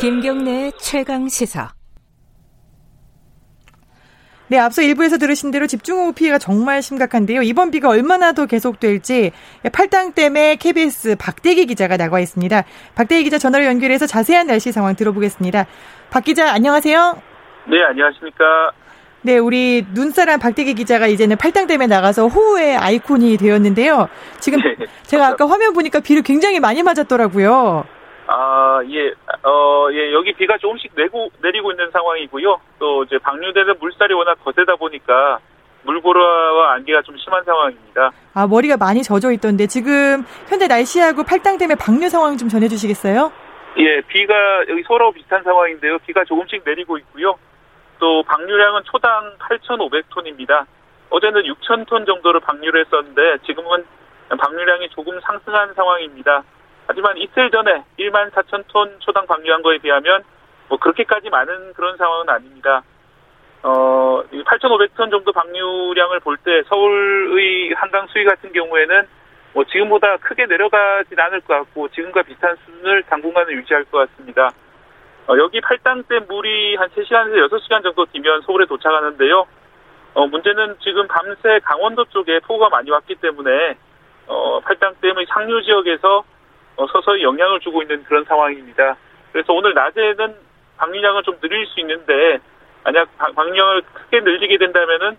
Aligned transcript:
김경래 0.00 0.70
최강 0.78 1.28
시사. 1.28 1.74
네, 4.48 4.58
앞서 4.58 4.80
일부에서 4.80 5.18
들으신 5.18 5.50
대로 5.50 5.66
집중호우 5.66 6.14
피해가 6.14 6.38
정말 6.38 6.80
심각한데요. 6.80 7.42
이번 7.42 7.70
비가 7.70 7.90
얼마나 7.90 8.32
더 8.32 8.46
계속될지 8.46 9.32
팔당 9.74 10.14
댐에 10.14 10.56
KBS 10.56 11.16
박대기 11.16 11.66
기자가 11.66 11.98
나와 11.98 12.18
있습니다. 12.18 12.64
박대기 12.94 13.24
기자 13.24 13.36
전화로 13.36 13.66
연결해서 13.66 14.06
자세한 14.06 14.46
날씨 14.46 14.72
상황 14.72 14.96
들어보겠습니다. 14.96 15.66
박 16.08 16.24
기자 16.24 16.50
안녕하세요. 16.50 17.20
네, 17.68 17.82
안녕하십니까. 17.82 18.72
네, 19.20 19.36
우리 19.36 19.84
눈사람 19.92 20.40
박대기 20.40 20.76
기자가 20.76 21.08
이제는 21.08 21.36
팔당댐에 21.36 21.86
나가서 21.88 22.28
호우의 22.28 22.74
아이콘이 22.74 23.36
되었는데요. 23.36 24.08
지금 24.38 24.60
네, 24.60 24.86
제가 25.02 25.26
아까 25.26 25.46
화면 25.46 25.74
보니까 25.74 26.00
비를 26.00 26.22
굉장히 26.22 26.58
많이 26.58 26.82
맞았더라고요. 26.82 27.99
아, 28.32 28.80
예, 28.88 29.10
어, 29.42 29.88
예, 29.90 30.12
여기 30.12 30.32
비가 30.32 30.56
조금씩 30.56 30.92
내고, 30.94 31.30
내리고 31.42 31.72
있는 31.72 31.90
상황이고요. 31.90 32.60
또 32.78 33.02
이제 33.02 33.18
방류되는 33.18 33.74
물살이 33.80 34.14
워낙 34.14 34.36
거세다 34.44 34.76
보니까 34.76 35.40
물보라와 35.82 36.74
안개가 36.74 37.02
좀 37.02 37.16
심한 37.16 37.42
상황입니다. 37.42 38.12
아, 38.34 38.46
머리가 38.46 38.76
많이 38.76 39.02
젖어 39.02 39.32
있던데 39.32 39.66
지금 39.66 40.22
현재 40.46 40.68
날씨하고 40.68 41.24
팔당 41.24 41.58
댐의 41.58 41.76
방류 41.76 42.08
상황 42.08 42.36
좀 42.36 42.48
전해주시겠어요? 42.48 43.32
예, 43.78 44.00
비가 44.02 44.34
여기 44.68 44.80
서울하고 44.84 45.12
비슷한 45.12 45.42
상황인데요. 45.42 45.98
비가 46.06 46.22
조금씩 46.24 46.62
내리고 46.64 46.98
있고요. 46.98 47.34
또 47.98 48.22
방류량은 48.22 48.82
초당 48.84 49.36
8,500톤입니다. 49.38 50.66
어제는 51.10 51.42
6,000톤 51.42 52.06
정도를 52.06 52.38
방류를 52.40 52.84
했었는데 52.84 53.38
지금은 53.44 53.84
방류량이 54.38 54.88
조금 54.90 55.18
상승한 55.20 55.74
상황입니다. 55.74 56.44
하지만 56.90 57.16
이틀 57.18 57.52
전에 57.52 57.84
1만 58.00 58.32
4천 58.32 58.64
톤 58.66 58.96
초당 58.98 59.24
방류한 59.24 59.62
거에 59.62 59.78
비하면 59.78 60.24
뭐 60.68 60.76
그렇게까지 60.76 61.30
많은 61.30 61.72
그런 61.74 61.96
상황은 61.96 62.28
아닙니다. 62.28 62.82
어, 63.62 64.24
8,500톤 64.32 65.08
정도 65.12 65.30
방류량을 65.30 66.18
볼 66.18 66.36
때 66.38 66.64
서울의 66.64 67.74
한강 67.76 68.08
수위 68.08 68.24
같은 68.24 68.52
경우에는 68.52 69.06
뭐 69.52 69.62
지금보다 69.66 70.16
크게 70.16 70.46
내려가진 70.46 71.20
않을 71.20 71.42
것 71.42 71.54
같고 71.54 71.88
지금과 71.90 72.22
비슷한 72.24 72.56
수준을 72.64 73.04
당분간은 73.04 73.52
유지할 73.52 73.84
것 73.84 74.10
같습니다. 74.10 74.50
어, 75.28 75.38
여기 75.38 75.60
팔당댐 75.60 76.26
물이 76.26 76.74
한 76.74 76.88
3시간에서 76.88 77.48
6시간 77.48 77.84
정도 77.84 78.04
뒤면 78.06 78.42
서울에 78.42 78.66
도착하는데요. 78.66 79.46
어, 80.14 80.26
문제는 80.26 80.74
지금 80.80 81.06
밤새 81.06 81.60
강원도 81.62 82.04
쪽에 82.06 82.40
폭우가 82.40 82.68
많이 82.68 82.90
왔기 82.90 83.14
때문에 83.16 83.76
어, 84.26 84.58
팔당댐의 84.58 85.26
상류 85.28 85.62
지역에서 85.62 86.18
어, 86.18 86.24
서서히 86.86 87.22
영향을 87.22 87.60
주고 87.60 87.82
있는 87.82 88.02
그런 88.04 88.24
상황입니다. 88.24 88.96
그래서 89.32 89.52
오늘 89.52 89.74
낮에는 89.74 90.34
방류량을 90.76 91.22
좀 91.24 91.38
늘릴 91.40 91.66
수 91.66 91.80
있는데 91.80 92.38
만약 92.84 93.08
방류량을 93.16 93.82
크게 93.92 94.20
늘리게 94.20 94.58
된다면은 94.58 95.16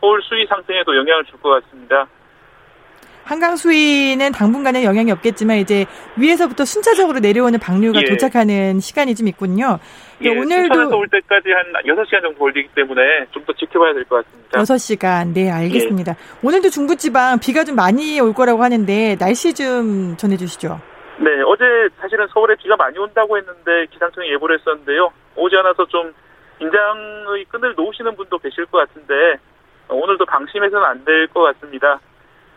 서울 0.00 0.20
수위 0.22 0.46
상승에도 0.46 0.96
영향을 0.96 1.24
줄 1.24 1.38
것 1.40 1.62
같습니다. 1.62 2.06
한강 3.24 3.56
수위는 3.56 4.32
당분간은 4.32 4.82
영향이 4.84 5.10
없겠지만 5.12 5.56
이제 5.56 5.86
위에서부터 6.16 6.66
순차적으로 6.66 7.20
내려오는 7.20 7.58
방류가 7.58 8.00
예. 8.00 8.04
도착하는 8.04 8.80
시간이 8.80 9.14
좀 9.14 9.28
있군요. 9.28 9.78
예, 10.20 10.28
오늘도 10.28 10.98
올 10.98 11.08
때까지 11.08 11.48
한 11.50 11.72
6시간 11.86 12.20
정도 12.20 12.38
걸리기 12.40 12.68
때문에 12.74 13.00
좀 13.32 13.42
더 13.46 13.52
지켜봐야 13.54 13.94
될 13.94 14.04
것 14.04 14.22
같습니다. 14.26 14.60
6시간. 14.60 15.32
네, 15.32 15.50
알겠습니다. 15.50 16.12
예. 16.12 16.16
오늘도 16.46 16.68
중부지방 16.68 17.38
비가 17.38 17.64
좀 17.64 17.76
많이 17.76 18.20
올 18.20 18.34
거라고 18.34 18.62
하는데 18.62 19.16
날씨 19.18 19.54
좀 19.54 20.18
전해 20.18 20.36
주시죠. 20.36 20.78
네, 21.18 21.42
어제 21.42 21.88
사실은 22.00 22.26
서울에 22.28 22.54
비가 22.56 22.76
많이 22.76 22.98
온다고 22.98 23.36
했는데 23.38 23.86
기상청이 23.86 24.28
예보를 24.32 24.58
했었는데요. 24.58 25.12
오지 25.36 25.56
않아서 25.56 25.86
좀 25.86 26.12
긴장의 26.58 27.44
끈을 27.46 27.74
놓으시는 27.76 28.16
분도 28.16 28.38
계실 28.38 28.66
것 28.66 28.78
같은데 28.78 29.38
오늘도 29.88 30.24
방심해서는 30.26 30.84
안 30.84 31.04
될 31.04 31.28
것 31.28 31.42
같습니다. 31.42 32.00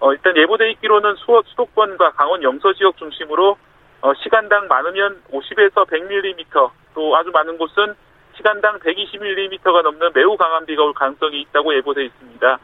어, 0.00 0.12
일단 0.12 0.36
예보돼 0.36 0.70
있기로는 0.72 1.14
수, 1.16 1.42
수도권과 1.46 2.12
강원 2.12 2.42
영서 2.42 2.72
지역 2.74 2.96
중심으로 2.96 3.56
어, 4.02 4.14
시간당 4.22 4.68
많으면 4.68 5.22
50에서 5.32 5.86
100mm 5.88 6.70
또 6.94 7.16
아주 7.16 7.30
많은 7.30 7.56
곳은 7.58 7.94
시간당 8.36 8.78
120mm가 8.80 9.82
넘는 9.82 10.10
매우 10.14 10.36
강한 10.36 10.66
비가 10.66 10.82
올 10.82 10.92
가능성이 10.92 11.40
있다고 11.42 11.74
예보돼 11.76 12.04
있습니다. 12.04 12.58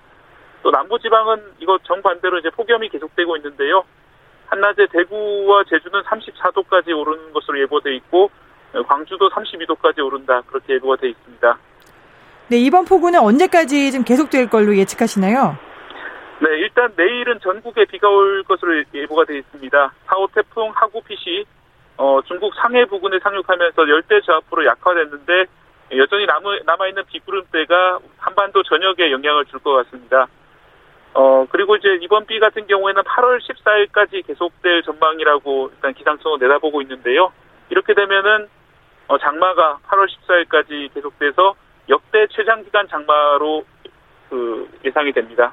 또 0.62 0.70
남부지방은 0.70 1.54
이거 1.60 1.78
정반대로 1.84 2.38
이제 2.38 2.50
폭염이 2.50 2.88
계속되고 2.90 3.36
있는데요. 3.38 3.84
한낮에 4.50 4.86
대구와 4.92 5.64
제주는 5.68 6.00
34도까지 6.02 6.96
오르는 6.96 7.32
것으로 7.32 7.60
예보돼 7.60 7.94
있고 7.96 8.30
광주도 8.86 9.28
32도까지 9.30 10.04
오른다 10.04 10.42
그렇게 10.46 10.74
예보가 10.74 10.96
돼 10.96 11.08
있습니다. 11.10 11.58
네 12.48 12.56
이번 12.58 12.84
폭우는 12.84 13.20
언제까지 13.20 13.92
좀 13.92 14.02
계속될 14.02 14.50
걸로 14.50 14.76
예측하시나요? 14.76 15.56
네 16.42 16.58
일단 16.58 16.92
내일은 16.96 17.38
전국에 17.40 17.84
비가 17.84 18.08
올 18.08 18.42
것으로 18.42 18.82
예보가 18.92 19.24
돼 19.24 19.38
있습니다. 19.38 19.92
4호 20.06 20.34
태풍 20.34 20.70
하구핏이 20.74 21.44
어, 21.96 22.20
중국 22.26 22.52
상해 22.54 22.84
부근에 22.86 23.18
상륙하면서 23.20 23.88
열대 23.88 24.20
저압으로 24.22 24.64
약화됐는데 24.66 25.44
여전히 25.96 26.24
남아 26.26 26.88
있는 26.88 27.02
비구름대가 27.06 27.98
한반도 28.18 28.62
전역에 28.62 29.10
영향을 29.12 29.44
줄 29.46 29.60
것 29.60 29.74
같습니다. 29.84 30.26
어, 31.12 31.46
그리고 31.50 31.76
이제 31.76 31.88
이번 32.00 32.26
비 32.26 32.38
같은 32.38 32.66
경우에는 32.66 33.02
8월 33.02 33.40
14일까지 33.40 34.26
계속될 34.26 34.82
전망이라고 34.82 35.70
일단 35.74 35.94
기상청은 35.94 36.38
내다보고 36.38 36.82
있는데요. 36.82 37.32
이렇게 37.68 37.94
되면은, 37.94 38.48
어, 39.08 39.18
장마가 39.18 39.78
8월 39.88 40.06
14일까지 40.06 40.94
계속돼서 40.94 41.54
역대 41.88 42.26
최장기간 42.30 42.88
장마로 42.88 43.64
그 44.28 44.68
예상이 44.84 45.12
됩니다. 45.12 45.52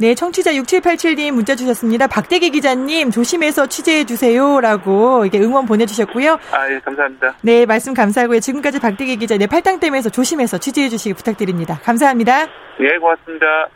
네, 0.00 0.14
청취자 0.14 0.52
6787님 0.52 1.32
문자 1.32 1.56
주셨습니다. 1.56 2.06
박대기 2.06 2.50
기자님 2.50 3.10
조심해서 3.10 3.66
취재해 3.66 4.04
주세요라고 4.04 5.24
이게 5.24 5.40
응원 5.40 5.66
보내주셨고요. 5.66 6.38
아, 6.52 6.70
예, 6.70 6.78
감사합니다. 6.78 7.34
네, 7.42 7.66
말씀 7.66 7.94
감사하고요. 7.94 8.38
지금까지 8.38 8.78
박대기 8.78 9.16
기자 9.16 9.36
네 9.36 9.48
팔당댐에서 9.48 10.10
조심해서 10.10 10.58
취재해 10.58 10.88
주시기 10.88 11.14
부탁드립니다. 11.14 11.80
감사합니다. 11.82 12.46
예, 12.80 12.98
고맙습니다. 12.98 13.68